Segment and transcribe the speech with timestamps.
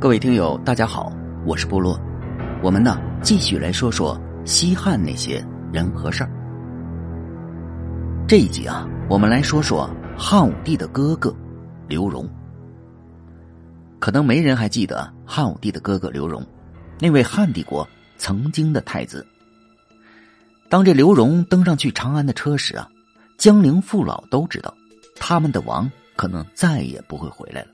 [0.00, 1.12] 各位听友，大家好，
[1.44, 2.00] 我是部落。
[2.62, 6.30] 我们呢，继续来说说西汉那些人和事儿。
[8.28, 11.34] 这一集啊，我们来说说汉武帝的哥哥
[11.88, 12.30] 刘荣。
[13.98, 16.46] 可能没人还记得汉武帝的哥哥刘荣，
[17.00, 17.84] 那位汉帝国
[18.18, 19.26] 曾经的太子。
[20.68, 22.88] 当这刘荣登上去长安的车时啊，
[23.36, 24.72] 江陵父老都知道，
[25.16, 27.70] 他们的王可能再也不会回来了。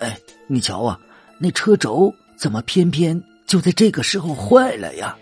[0.00, 0.98] 哎，你瞧啊，
[1.38, 5.16] 那车轴怎么偏偏就在这个时候坏了呀？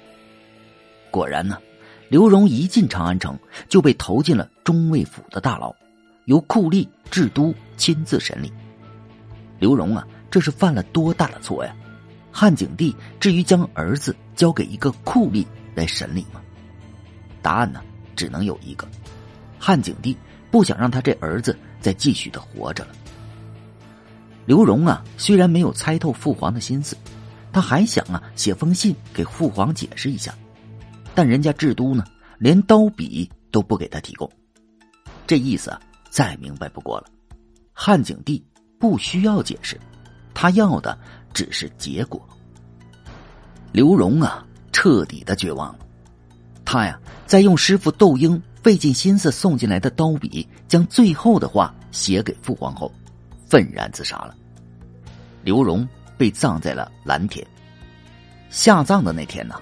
[1.10, 1.58] 果然呢，
[2.08, 3.36] 刘荣一进长安城
[3.68, 5.74] 就被投进了中卫府的大牢，
[6.26, 8.52] 由酷吏智都亲自审理。
[9.58, 11.74] 刘荣啊，这是犯了多大的错呀？
[12.30, 16.40] 汉景帝至于将儿子交给一个酷吏来审理吗？
[17.42, 17.82] 答案呢，
[18.14, 18.86] 只能有一个：
[19.58, 20.16] 汉景帝
[20.52, 22.90] 不想让他这儿子再继续的活着了。
[24.48, 26.96] 刘荣啊，虽然没有猜透父皇的心思，
[27.52, 30.34] 他还想啊写封信给父皇解释一下，
[31.14, 32.02] 但人家智都呢，
[32.38, 34.26] 连刀笔都不给他提供，
[35.26, 35.78] 这意思啊
[36.08, 37.08] 再明白不过了。
[37.74, 38.42] 汉景帝
[38.78, 39.78] 不需要解释，
[40.32, 40.98] 他要的
[41.34, 42.26] 只是结果。
[43.70, 45.80] 刘荣啊，彻底的绝望了，
[46.64, 52.90] 他呀在用师傅窦婴费尽心思送进来的刀笔，将最后的话写给父皇后。
[53.50, 54.36] 愤然自杀了。
[55.42, 55.86] 刘荣
[56.16, 57.46] 被葬在了蓝田。
[58.50, 59.54] 下葬的那天呢，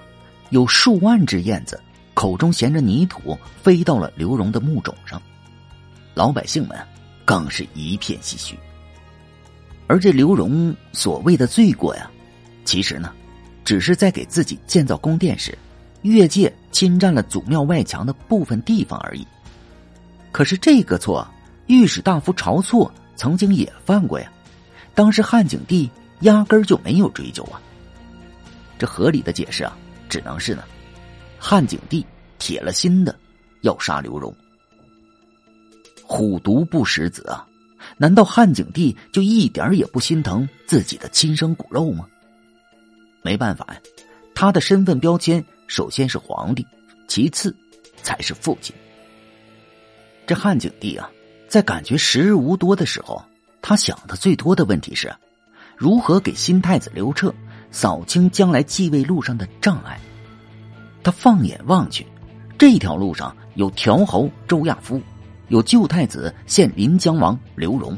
[0.49, 1.79] 有数万只燕子
[2.13, 5.21] 口中衔着泥土飞到了刘荣的墓冢上，
[6.13, 6.77] 老百姓们
[7.25, 8.57] 更是一片唏嘘。
[9.87, 12.09] 而这刘荣所谓的罪过呀，
[12.65, 13.13] 其实呢，
[13.63, 15.57] 只是在给自己建造宫殿时，
[16.01, 19.25] 越界侵占了祖庙外墙的部分地方而已。
[20.31, 21.27] 可是这个错，
[21.67, 22.91] 御史大夫晁错。
[23.15, 24.31] 曾经也犯过呀，
[24.97, 25.87] 当时汉景帝
[26.21, 27.61] 压根儿就没有追究啊。
[28.79, 29.77] 这合理的解释啊，
[30.09, 30.63] 只能是呢，
[31.37, 32.03] 汉景帝
[32.39, 33.15] 铁了心的
[33.61, 34.35] 要杀刘荣。
[36.03, 37.47] 虎毒不食子啊，
[37.97, 42.07] 难道汉景帝就一点也不心疼自己的亲生骨肉吗？
[43.21, 43.79] 没办法呀，
[44.33, 46.65] 他的身份标签首先是皇帝，
[47.07, 47.55] 其次
[48.01, 48.75] 才是父亲。
[50.25, 51.07] 这汉景帝啊。
[51.47, 53.23] 在感觉时日无多的时候，
[53.69, 55.13] 他想的最多的问题是，
[55.75, 57.35] 如何给新太子刘彻
[57.69, 59.99] 扫清将来继位路上的障碍。
[61.03, 62.07] 他放眼望去，
[62.57, 65.01] 这条路上有条侯周亚夫，
[65.49, 67.93] 有旧太子现临江王刘荣。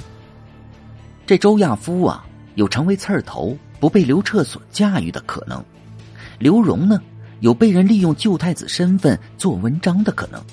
[1.28, 2.26] 这周亚夫啊，
[2.56, 5.62] 有成为刺儿头不被刘彻所驾驭的可能；
[6.40, 7.00] 刘荣呢，
[7.42, 10.44] 有被人利用旧太子身份做文章的可能。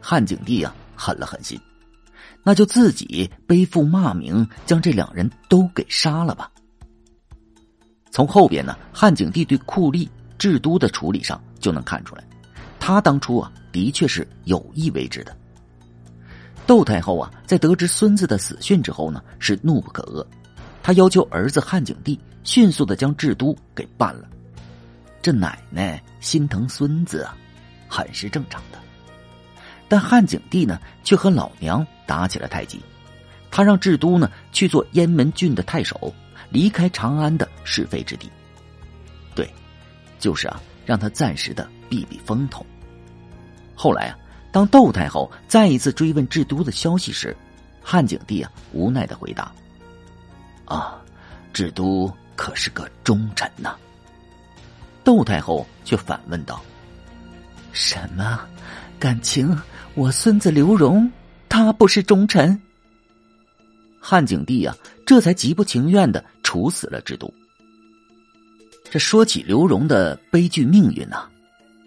[0.00, 1.56] 汉景帝啊，狠了狠心。
[2.46, 6.48] 那就自己背负骂名，将这两人都给杀了吧。
[8.12, 10.08] 从后边呢，汉景帝对酷吏
[10.38, 12.22] 制都的处理上就能看出来，
[12.78, 15.36] 他当初啊的确是有意为之的。
[16.68, 20.24] 窦太后啊，在得知孙子的死讯之后呢，是怒不可遏，
[20.84, 24.28] 他要求儿子汉景帝迅速的将制都给办了。
[25.20, 27.36] 这奶奶心疼孙子啊，
[27.88, 28.78] 很是正常的。
[29.88, 32.80] 但汉景帝呢，却和老娘打起了太极。
[33.50, 36.12] 他让智都呢去做燕门郡的太守，
[36.50, 38.30] 离开长安的是非之地。
[39.34, 39.48] 对，
[40.18, 42.64] 就是啊，让他暂时的避避风头。
[43.74, 44.18] 后来啊，
[44.50, 47.34] 当窦太后再一次追问智都的消息时，
[47.82, 49.52] 汉景帝啊无奈的回答
[50.66, 51.00] ：“啊，
[51.52, 53.76] 智都可是个忠臣呐。”
[55.04, 56.60] 窦太后却反问道
[57.72, 58.40] ：“什么？
[58.98, 59.56] 感情？”
[59.94, 61.10] 我孙子刘荣，
[61.48, 62.60] 他不是忠臣。
[63.98, 64.76] 汉景帝呀，
[65.06, 67.32] 这才极不情愿的处死了制都。
[68.90, 71.26] 这说起刘荣的悲剧命运呐，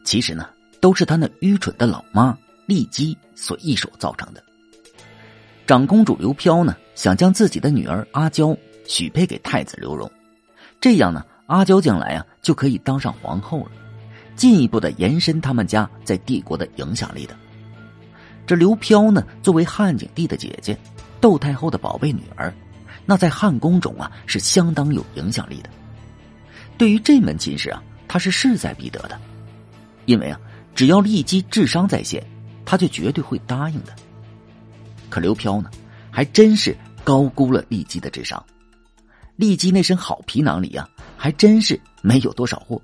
[0.04, 0.50] 其实呢，
[0.82, 4.44] 都是他那愚蠢的老妈丽姬所一手造成的。
[5.68, 10.12] 长公主刘飘呢，想将自己的女儿阿娇许配给太子刘荣，
[10.82, 13.72] 这样呢，阿娇将来啊就可以当上皇后了，
[14.40, 17.36] 进一步的延伸他们家在帝国的影响力的。
[18.48, 20.78] 这刘飘呢，作为汉景帝的姐姐，
[21.20, 22.54] 窦太后的宝贝女儿，
[23.06, 25.70] 那在汉宫中啊是相当有影响力的。
[26.78, 29.20] 对于这门亲事啊，他是势在必得的，
[30.06, 30.40] 因为啊，
[30.74, 32.24] 只要骊姬智商在线，
[32.64, 33.94] 他就绝对会答应的。
[35.10, 35.70] 可刘飘呢，
[36.10, 38.42] 还真是高估了骊姬的智商。
[39.38, 40.88] 骊姬那身好皮囊里啊，
[41.18, 42.82] 还真是没有多少货。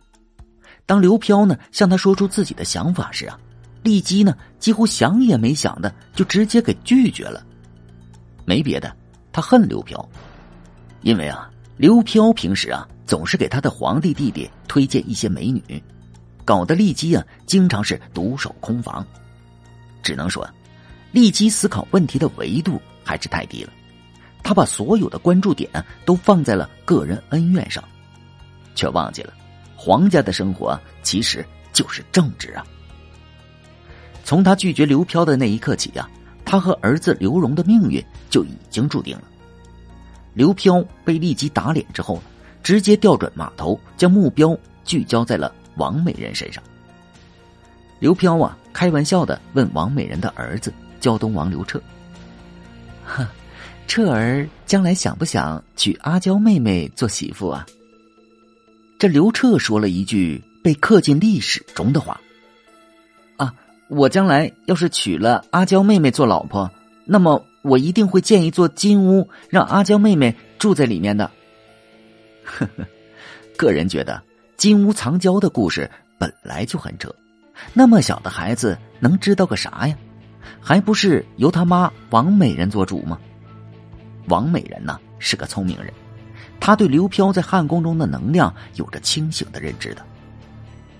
[0.86, 3.40] 当刘飘呢向他说出自己的想法时啊。
[3.84, 7.46] 丽姬呢，几乎想也没想的就直接给拒绝了。
[8.44, 8.92] 没别的，
[9.32, 10.10] 他恨刘飘，
[11.02, 11.48] 因为啊，
[11.78, 15.84] 刘飘平时啊，总是给他的皇帝弟弟推荐一些美女，
[16.44, 19.06] 搞得丽姬啊，经常是独守空房。
[20.02, 20.50] 只能说，
[21.12, 23.72] 丽姬思考问题的维度还是太低了。
[24.42, 25.70] 他把所有的关注点
[26.06, 27.84] 都放在了个人恩怨上，
[28.74, 29.32] 却忘记了
[29.76, 32.66] 皇家的生活其实就是政治啊。
[34.24, 36.10] 从他拒绝刘飘的那一刻起呀，
[36.44, 39.24] 他和儿子刘荣的命运就已经注定了。
[40.34, 42.22] 刘飘被立即打脸之后，
[42.64, 46.64] 直接调转马头，将目标聚焦在了王美人身上。
[48.00, 51.82] 刘飘啊，开玩笑的问王美人的儿子胶东王刘彻
[53.06, 53.26] ：“哼，
[53.88, 57.66] 彻儿将来想不想娶阿娇妹妹做媳妇啊？”
[59.08, 62.20] 刘彻说了一句被刻进历史中的话
[63.38, 63.54] ：“啊，
[63.90, 66.70] 我将来要是娶了阿娇妹妹做老婆，
[67.06, 71.32] 那么。”我一定会建一座金屋，让阿娇妹妹住在里面的。
[72.44, 72.86] 呵呵，
[73.58, 74.22] 个人觉得
[74.56, 77.10] 金屋藏娇的故事本来就很扯，
[77.74, 79.98] 那么小的孩子能知道个啥呀？
[80.62, 83.18] 还不是由他妈王美人做主吗？
[84.28, 85.92] 王美人呢是个聪明人，
[86.60, 90.06] 他对刘飘在汉宫中的能量有着清醒的认知的。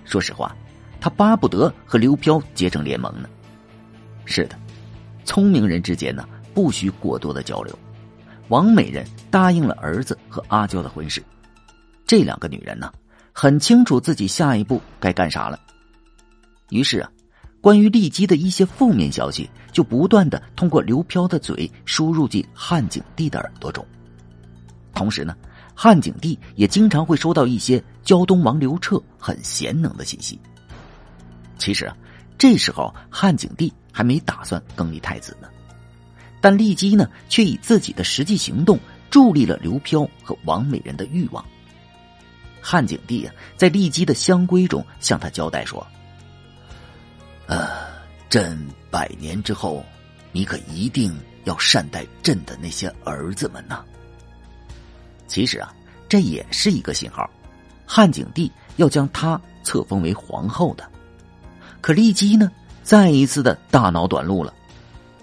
[0.04, 0.54] 说实话，
[1.00, 3.28] 他巴不得和刘飘结成联盟呢。
[4.24, 4.56] 是的，
[5.24, 6.26] 聪明人之间呢。
[6.54, 7.78] 不需过多的交流，
[8.48, 11.22] 王美人答应了儿子和阿娇的婚事。
[12.06, 12.90] 这两个女人呢，
[13.30, 15.60] 很清楚自己下一步该干啥了。
[16.70, 17.10] 于是啊，
[17.60, 23.86] 关于丽姬的一些负面消息就不断的通过刘飘的嘴输入进汉景帝的耳朵中。
[24.96, 25.36] 同时呢，
[25.74, 30.40] 汉景帝也经常会收到一些胶东王刘彻很贤能的信息。
[31.58, 31.94] 其实啊，
[32.38, 35.48] 这时候汉景帝还没打算更立太子呢。
[36.40, 41.44] 但丽姬呢，却以自己的实际行动助力了刘飘和王美人的欲望。
[42.62, 45.86] 汉景帝啊，在丽姬的香闺中向他交代说
[47.46, 47.68] ：“呃，
[48.30, 48.58] 朕
[48.90, 49.84] 百年之后，
[50.32, 51.14] 你可一定
[51.44, 53.84] 要善待朕的那些儿子们呐。”
[55.26, 55.72] 其实啊，
[56.08, 57.28] 这也是一个信号，
[57.84, 60.88] 汉景帝要将她册封为皇后的。
[61.80, 62.50] 可丽姬呢，
[62.82, 64.54] 再一次的大脑短路了，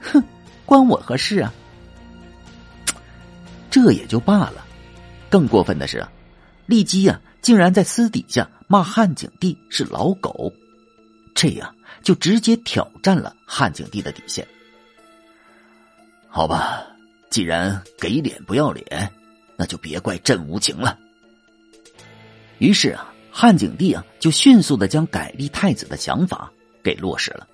[0.02, 0.24] 哼。
[0.66, 1.54] 关我何事啊？
[3.70, 4.66] 这也就罢了，
[5.30, 6.10] 更过分的是啊，
[6.68, 10.52] 丽姬呀，竟然在私底下骂汉景帝是老狗，
[11.36, 14.48] 这样就直接挑战了汉景帝的底线。
[16.30, 16.82] 好吧，
[17.30, 19.12] 既然给脸不要脸，
[19.64, 21.00] 那就别怪朕无情了。
[22.58, 26.52] 于是啊，汉景帝啊，就迅速的将改立太子的想法
[26.84, 27.48] 给落实了。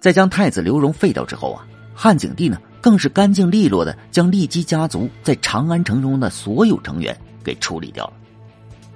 [0.00, 8.12] 在将太子刘荣废掉之后啊，汉景帝呢更是干净利落的将利基家族在长安城中的所有成员给处理掉了，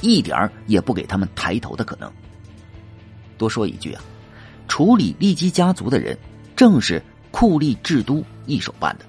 [0.02, 2.12] 一点也不给他们抬头的可能。
[3.38, 4.04] 多说一句啊，
[4.68, 6.18] 处理利基家族的人
[6.54, 9.06] 正是酷吏智都一手办的。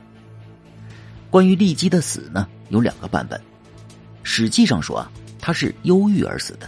[1.36, 3.38] 关于丽姬的死呢，有两个版本，
[4.24, 6.68] 《史记》上说啊，他是忧郁而死的；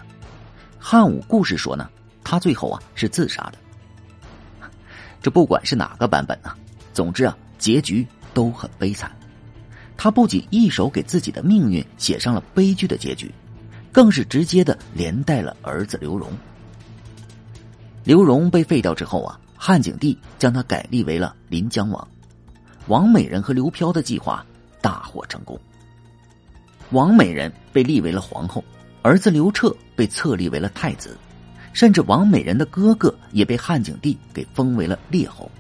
[0.78, 1.90] 汉武故事说呢，
[2.22, 4.70] 他最后啊是自杀的。
[5.22, 6.54] 这不管是哪个版本呢，
[6.94, 9.10] 总之啊，结局都很悲惨。
[9.96, 13.34] 他不仅一手给自己的命运写上了悲剧的结局，
[13.94, 16.30] 更是直接的连带了儿子刘荣。
[18.04, 22.06] 刘荣被废掉之后啊，汉景帝将他改立为了临江王。
[22.88, 24.46] 王美人和刘飘的计划
[24.88, 25.60] 大获成功。
[26.92, 28.64] 王美人被立为了皇后，
[29.02, 31.18] 儿子刘彻被册立为了太子。
[31.74, 35.52] 甚至王美人的哥哥也被汉景帝给封为了列侯。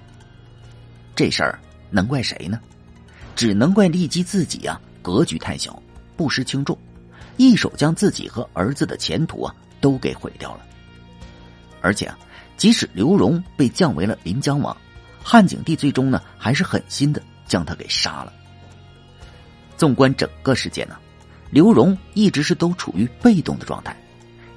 [1.13, 2.57] 这事儿能怪谁呢？
[3.35, 5.83] 只能怪骊姬自己啊，格局太小，
[6.15, 6.75] 不识轻重，
[7.35, 10.61] 一手将自己和儿子的前途啊都给毁掉了。
[11.81, 12.17] 而且啊，
[12.55, 14.75] 即使刘荣被降为了临江王，
[15.21, 18.31] 汉景帝最终呢还是狠心的将他给杀了。
[19.77, 20.97] 纵观整个事件呢，
[21.51, 23.95] 刘荣一直是都处于被动的状态。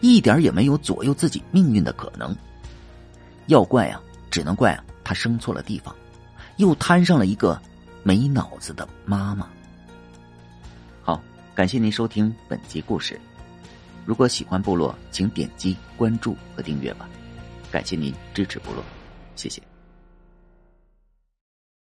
[0.00, 2.34] 一点也没有左右自己命运的可能。
[3.46, 4.00] 要怪啊，
[4.30, 5.94] 只能怪啊，他生错了地方，
[6.56, 7.60] 又摊上了一个
[8.02, 9.46] 没脑子的妈妈。
[11.02, 11.22] 好，
[11.54, 13.20] 感谢您收听本集故事。
[14.06, 17.06] 如果喜欢部落，请点击关注和订阅吧。
[17.70, 18.82] 感谢您支持部落，
[19.36, 19.69] 谢谢。